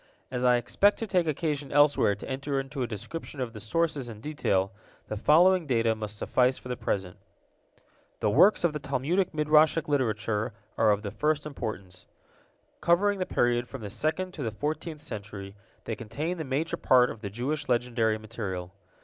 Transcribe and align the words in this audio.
As 0.31 0.43
I 0.43 0.55
expect 0.57 0.97
to 0.97 1.05
take 1.05 1.27
occasion 1.27 1.71
elsewhere 1.71 2.15
to 2.15 2.27
enter 2.27 2.59
into 2.59 2.81
a 2.81 2.87
description 2.87 3.39
of 3.39 3.53
the 3.53 3.59
sources 3.59 4.09
in 4.09 4.19
detail, 4.19 4.71
the 5.09 5.15
following 5.15 5.67
data 5.67 5.93
must 5.93 6.17
suffice 6.17 6.57
for 6.57 6.69
the 6.69 6.75
present. 6.75 7.17
The 8.19 8.29
works 8.31 8.63
of 8.63 8.73
the 8.73 8.79
Talmudic 8.79 9.31
Midrashic 9.31 9.87
literature 9.87 10.53
are 10.75 10.89
of 10.89 11.03
the 11.03 11.11
first 11.11 11.45
importance. 11.45 12.07
Covering 12.81 13.19
the 13.19 13.27
period 13.27 13.67
from 13.67 13.81
the 13.81 13.91
second 13.91 14.33
to 14.33 14.41
the 14.41 14.49
fourteenth 14.49 15.01
century, 15.01 15.53
they 15.83 15.95
contain 15.95 16.39
the 16.39 16.45
major 16.45 16.77
part 16.77 17.11
of 17.11 17.21
the 17.21 17.29
Jewish 17.29 17.69
legendary 17.69 18.17
material. 18.17 18.71